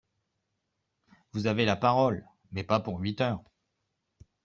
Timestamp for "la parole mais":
1.63-2.63